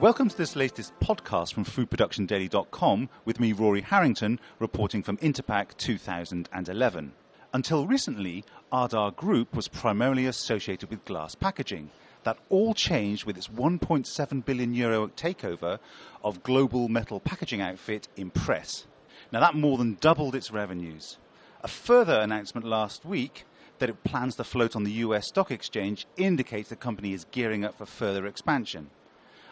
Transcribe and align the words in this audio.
Welcome 0.00 0.28
to 0.28 0.36
this 0.36 0.54
latest 0.54 0.92
podcast 1.00 1.52
from 1.54 1.64
foodproductiondaily.com 1.64 3.08
with 3.24 3.40
me, 3.40 3.52
Rory 3.52 3.80
Harrington, 3.80 4.38
reporting 4.60 5.02
from 5.02 5.16
Interpack 5.16 5.76
2011. 5.76 7.12
Until 7.52 7.84
recently, 7.84 8.44
Ardagh 8.72 9.16
Group 9.16 9.56
was 9.56 9.66
primarily 9.66 10.26
associated 10.26 10.88
with 10.88 11.04
glass 11.04 11.34
packaging. 11.34 11.90
That 12.22 12.38
all 12.48 12.74
changed 12.74 13.24
with 13.24 13.36
its 13.36 13.48
1.7 13.48 14.44
billion 14.44 14.72
euro 14.72 15.08
takeover 15.08 15.80
of 16.22 16.44
global 16.44 16.88
metal 16.88 17.18
packaging 17.18 17.60
outfit 17.60 18.06
Impress. 18.16 18.86
Now, 19.32 19.40
that 19.40 19.56
more 19.56 19.78
than 19.78 19.98
doubled 20.00 20.36
its 20.36 20.52
revenues. 20.52 21.18
A 21.62 21.66
further 21.66 22.20
announcement 22.20 22.64
last 22.64 23.04
week 23.04 23.46
that 23.80 23.90
it 23.90 24.04
plans 24.04 24.36
to 24.36 24.44
float 24.44 24.76
on 24.76 24.84
the 24.84 24.92
US 24.92 25.26
stock 25.26 25.50
exchange 25.50 26.06
indicates 26.16 26.68
the 26.68 26.76
company 26.76 27.14
is 27.14 27.26
gearing 27.32 27.64
up 27.64 27.76
for 27.76 27.84
further 27.84 28.28
expansion. 28.28 28.90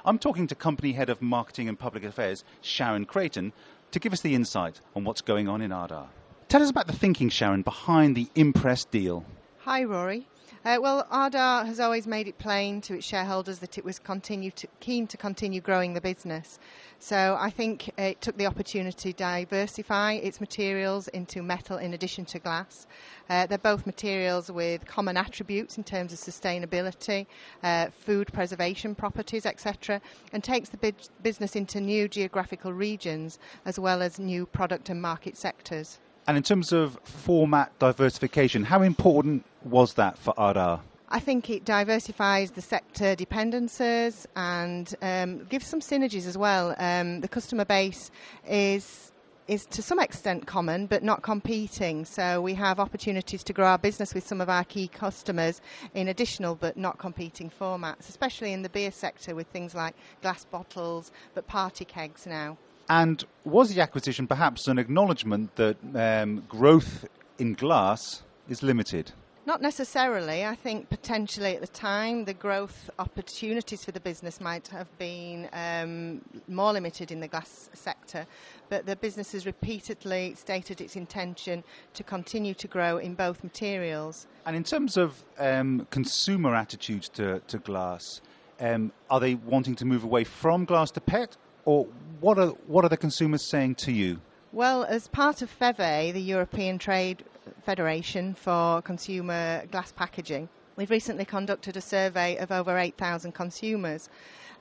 I'm 0.07 0.21
talking 0.21 0.47
to 0.47 0.55
company 0.55 0.93
head 0.93 1.11
of 1.11 1.21
marketing 1.21 1.69
and 1.69 1.77
public 1.77 2.05
affairs, 2.05 2.45
Sharon 2.63 3.07
Creighton, 3.07 3.53
to 3.91 3.99
give 3.99 4.13
us 4.13 4.21
the 4.21 4.37
insight 4.37 4.81
on 4.95 5.03
what's 5.03 5.21
going 5.21 5.49
on 5.49 5.61
in 5.61 5.73
Ardagh. 5.73 6.07
Tell 6.49 6.63
us 6.63 6.71
about 6.71 6.87
the 6.87 6.93
thinking, 6.93 7.29
Sharon, 7.29 7.63
behind 7.63 8.15
the 8.15 8.29
Impress 8.37 8.85
deal. 8.85 9.25
Hi, 9.67 9.83
Rory. 9.83 10.29
Uh, 10.65 10.79
well, 10.81 11.05
Ardagh 11.11 11.67
has 11.67 11.81
always 11.81 12.07
made 12.07 12.29
it 12.29 12.39
plain 12.39 12.81
to 12.83 12.95
its 12.95 13.05
shareholders 13.05 13.59
that 13.59 13.77
it 13.77 13.85
was 13.85 13.99
to, 13.99 14.69
keen 14.79 15.09
to 15.09 15.17
continue 15.17 15.61
growing 15.61 15.93
the 15.93 16.01
business. 16.01 16.61
So 17.01 17.37
I 17.41 17.51
think 17.51 17.91
it 17.99 18.21
took 18.21 18.37
the 18.37 18.47
opportunity 18.47 19.13
to 19.13 19.19
diversify 19.19 20.13
its 20.13 20.41
materials 20.41 21.09
into 21.09 21.43
metal 21.43 21.79
in 21.79 21.95
addition 21.95 22.25
to 22.27 22.39
glass. 22.39 22.87
Uh, 23.29 23.47
they're 23.47 23.59
both 23.59 23.87
materials 23.87 24.53
with 24.53 24.87
common 24.87 25.17
attributes 25.17 25.79
in 25.79 25.83
terms 25.83 26.13
of 26.13 26.21
sustainability, 26.21 27.27
uh, 27.65 27.89
food 27.91 28.33
preservation 28.33 28.95
properties, 28.95 29.47
etc., 29.47 30.01
and 30.33 30.45
takes 30.45 30.69
the 30.69 30.95
business 31.25 31.57
into 31.57 31.81
new 31.81 32.07
geographical 32.07 32.73
regions 32.73 33.41
as 33.65 33.81
well 33.81 34.01
as 34.01 34.21
new 34.21 34.47
product 34.47 34.91
and 34.91 35.03
market 35.03 35.37
sectors. 35.37 35.99
And 36.27 36.37
in 36.37 36.43
terms 36.43 36.73
of 36.73 36.99
format 37.05 37.79
diversification, 37.79 38.65
how 38.65 38.83
important 38.83 39.45
was 39.65 39.95
that 39.95 40.19
for 40.19 40.35
Ardagh? 40.35 40.81
I 41.09 41.21
think 41.21 41.51
it 41.51 41.65
diversifies 41.65 42.51
the 42.51 42.63
sector 42.63 43.15
dependencies 43.15 44.27
and 44.35 44.93
um, 45.03 45.45
gives 45.45 45.67
some 45.67 45.81
synergies 45.81 46.27
as 46.27 46.37
well. 46.37 46.75
Um, 46.79 47.21
the 47.21 47.29
customer 47.29 47.65
base 47.65 48.11
is 48.49 49.13
is 49.47 49.65
to 49.67 49.81
some 49.81 50.01
extent 50.01 50.45
common 50.45 50.87
but 50.87 51.05
not 51.05 51.23
competing. 51.23 52.05
So 52.05 52.41
we 52.41 52.55
have 52.55 52.81
opportunities 52.81 53.45
to 53.45 53.53
grow 53.53 53.69
our 53.69 53.79
business 53.79 54.13
with 54.13 54.27
some 54.27 54.41
of 54.41 54.49
our 54.49 54.65
key 54.65 54.89
customers 54.89 55.61
in 55.95 56.09
additional 56.09 56.57
but 56.57 56.77
not 56.77 56.99
competing 56.99 57.51
formats, 57.51 58.09
especially 58.09 58.53
in 58.53 58.63
the 58.63 58.69
beer 58.69 58.91
sector 58.91 59.37
with 59.37 59.47
things 59.47 59.75
like 59.75 59.95
glass 60.23 60.45
bottles 60.45 61.13
but 61.35 61.47
party 61.47 61.85
kegs 61.85 62.27
now. 62.27 62.59
And 62.89 63.25
was 63.45 63.75
the 63.75 63.81
acquisition 63.81 64.27
perhaps 64.27 64.69
an 64.69 64.79
acknowledgement 64.79 65.55
that 65.57 65.77
um, 65.95 66.45
growth 66.49 67.07
in 67.39 67.55
glass 67.55 68.23
is 68.49 68.63
limited? 68.63 69.13
Not 69.47 69.63
necessarily. 69.63 70.45
I 70.45 70.57
think 70.57 70.89
potentially 70.89 71.55
at 71.55 71.61
the 71.61 71.69
time 71.69 72.25
the 72.25 72.35
growth 72.35 72.91
opportunities 72.99 73.85
for 73.85 73.93
the 73.93 74.01
business 74.01 74.41
might 74.41 74.67
have 74.69 74.89
been 74.99 75.49
um, 75.53 76.21
more 76.49 76.73
limited 76.73 77.13
in 77.13 77.21
the 77.21 77.29
glass 77.29 77.71
sector, 77.73 78.27
but 78.69 78.87
the 78.87 78.97
business 78.97 79.31
has 79.33 79.47
repeatedly 79.47 80.35
stated 80.35 80.81
its 80.81 80.97
intention 80.97 81.63
to 81.95 82.03
continue 82.03 82.55
to 82.55 82.67
grow 82.67 82.99
in 82.99 83.15
both 83.15 83.45
materials. 83.45 84.27
And 84.47 84.57
in 84.57 84.65
terms 84.65 84.97
of 84.97 85.23
um, 85.39 85.87
consumer 85.91 86.53
attitudes 86.57 87.09
to, 87.11 87.41
to 87.47 87.59
glass, 87.59 88.21
um, 88.59 88.91
are 89.11 89.21
they 89.21 89.37
wanting 89.37 89.77
to 89.77 89.85
move 89.85 90.03
away 90.03 90.25
from 90.25 90.65
glass 90.65 90.91
to 90.93 91.01
PET, 91.01 91.37
or 91.67 91.87
what 92.21 92.39
are 92.39 92.49
what 92.67 92.85
are 92.85 92.89
the 92.89 92.97
consumers 92.97 93.43
saying 93.43 93.75
to 93.77 93.93
you? 93.93 94.21
Well, 94.53 94.85
as 94.85 95.09
part 95.09 95.43
of 95.43 95.51
FEVE, 95.51 96.15
the 96.15 96.21
European 96.21 96.79
Trade 96.79 97.25
Federation 97.65 98.35
for 98.35 98.81
Consumer 98.83 99.67
Glass 99.71 99.93
Packaging, 99.93 100.49
we've 100.77 100.91
recently 100.91 101.25
conducted 101.25 101.77
a 101.77 101.81
survey 101.81 102.37
of 102.37 102.51
over 102.51 102.79
8,000 102.79 103.33
consumers 103.33 104.09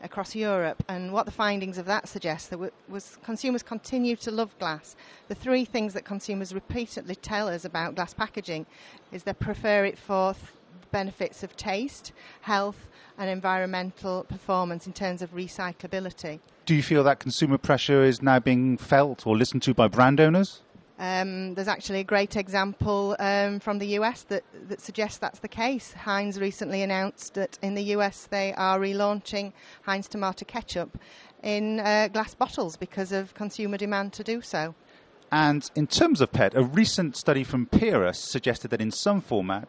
across 0.02 0.36
Europe, 0.36 0.84
and 0.90 1.14
what 1.14 1.26
the 1.26 1.32
findings 1.32 1.78
of 1.78 1.86
that 1.86 2.08
suggest 2.10 2.50
that 2.50 2.60
was 2.90 3.18
consumers 3.24 3.64
continue 3.64 4.16
to 4.18 4.32
love 4.32 4.58
glass. 4.60 4.96
The 5.30 5.36
three 5.36 5.64
things 5.66 5.94
that 5.94 6.04
consumers 6.04 6.54
repeatedly 6.54 7.16
tell 7.16 7.48
us 7.48 7.64
about 7.64 7.96
glass 7.96 8.14
packaging 8.14 8.66
is 9.12 9.24
they 9.24 9.34
prefer 9.34 9.86
it 9.86 9.98
for 9.98 10.36
benefits 10.96 11.44
of 11.44 11.54
taste, 11.58 12.14
health, 12.40 12.88
and 13.18 13.30
environmental 13.30 14.24
performance 14.24 14.88
in 14.88 14.94
terms 14.94 15.22
of 15.22 15.30
recyclability. 15.34 16.40
Do 16.66 16.74
you 16.74 16.82
feel 16.82 17.04
that 17.04 17.20
consumer 17.20 17.58
pressure 17.58 18.02
is 18.06 18.22
now 18.22 18.40
being 18.40 18.78
felt 18.78 19.28
or 19.28 19.36
listened 19.36 19.62
to 19.64 19.74
by 19.74 19.90
brand 19.90 20.22
owners? 20.22 20.62
Um, 20.98 21.54
there's 21.56 21.68
actually 21.68 22.00
a 22.00 22.06
great 22.06 22.38
example 22.38 23.18
um, 23.20 23.60
from 23.60 23.80
the 23.80 23.88
US 24.00 24.24
that, 24.30 24.46
that 24.70 24.80
suggests 24.80 25.18
that's 25.18 25.40
the 25.40 25.50
case. 25.50 25.92
Heinz 25.92 26.40
recently 26.40 26.82
announced 26.82 27.34
that 27.34 27.60
in 27.62 27.76
the 27.76 27.84
US 27.96 28.28
they 28.32 28.54
are 28.54 28.80
relaunching 28.80 29.52
Heinz 29.82 30.08
tomato 30.08 30.46
ketchup 30.46 30.98
in 31.44 31.82
uh, 31.82 32.08
glass 32.08 32.34
bottles 32.36 32.78
because 32.78 33.12
of 33.12 33.34
consumer 33.34 33.76
demand 33.76 34.14
to 34.14 34.24
do 34.24 34.40
so. 34.40 34.74
And 35.30 35.70
in 35.76 35.88
terms 35.88 36.22
of 36.22 36.32
PET, 36.32 36.56
a 36.56 36.64
recent 36.64 37.18
study 37.18 37.44
from 37.44 37.66
Pira 37.66 38.14
suggested 38.14 38.70
that 38.70 38.80
in 38.80 38.92
some 38.92 39.20
format, 39.20 39.68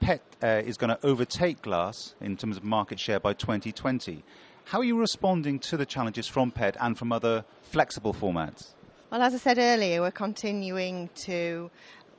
PET 0.00 0.22
uh, 0.42 0.62
is 0.64 0.76
going 0.76 0.88
to 0.88 1.06
overtake 1.06 1.62
glass 1.62 2.14
in 2.20 2.36
terms 2.36 2.56
of 2.56 2.64
market 2.64 2.98
share 2.98 3.20
by 3.20 3.34
2020. 3.34 4.24
How 4.64 4.78
are 4.78 4.84
you 4.84 4.98
responding 4.98 5.58
to 5.60 5.76
the 5.76 5.86
challenges 5.86 6.26
from 6.26 6.50
PET 6.50 6.76
and 6.80 6.96
from 6.98 7.12
other 7.12 7.44
flexible 7.62 8.14
formats? 8.14 8.68
Well, 9.10 9.22
as 9.22 9.34
I 9.34 9.38
said 9.38 9.58
earlier, 9.58 10.00
we're 10.00 10.10
continuing 10.10 11.10
to 11.26 11.70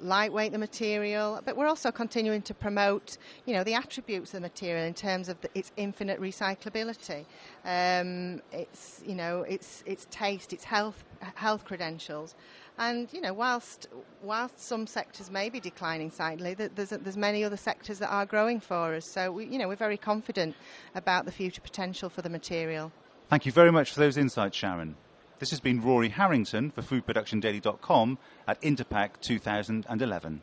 lightweight 0.01 0.51
the 0.51 0.57
material, 0.57 1.41
but 1.45 1.55
we're 1.55 1.67
also 1.67 1.91
continuing 1.91 2.41
to 2.43 2.53
promote, 2.53 3.17
you 3.45 3.53
know, 3.53 3.63
the 3.63 3.73
attributes 3.73 4.33
of 4.33 4.37
the 4.37 4.41
material 4.41 4.85
in 4.85 4.93
terms 4.93 5.29
of 5.29 5.39
the, 5.41 5.49
its 5.55 5.71
infinite 5.77 6.19
recyclability, 6.19 7.25
um, 7.65 8.41
its, 8.51 9.01
you 9.05 9.15
know, 9.15 9.41
its 9.43 9.83
its 9.85 10.07
taste, 10.09 10.53
its 10.53 10.63
health 10.63 11.03
health 11.35 11.65
credentials, 11.65 12.35
and 12.77 13.11
you 13.13 13.21
know, 13.21 13.33
whilst 13.33 13.87
whilst 14.21 14.59
some 14.59 14.87
sectors 14.87 15.29
may 15.29 15.49
be 15.49 15.59
declining 15.59 16.09
slightly, 16.09 16.53
there's 16.53 16.89
there's 16.89 17.17
many 17.17 17.43
other 17.43 17.57
sectors 17.57 17.99
that 17.99 18.09
are 18.09 18.25
growing 18.25 18.59
for 18.59 18.95
us. 18.95 19.05
So 19.05 19.31
we, 19.31 19.45
you 19.45 19.57
know, 19.57 19.67
we're 19.67 19.75
very 19.75 19.97
confident 19.97 20.55
about 20.95 21.25
the 21.25 21.31
future 21.31 21.61
potential 21.61 22.09
for 22.09 22.21
the 22.21 22.29
material. 22.29 22.91
Thank 23.29 23.45
you 23.45 23.51
very 23.51 23.71
much 23.71 23.93
for 23.93 23.99
those 23.99 24.17
insights, 24.17 24.57
Sharon. 24.57 24.95
This 25.41 25.49
has 25.49 25.59
been 25.59 25.81
Rory 25.81 26.09
Harrington 26.09 26.69
for 26.69 26.83
foodproductiondaily.com 26.83 28.19
at 28.47 28.61
Interpack 28.61 29.19
2011. 29.21 30.39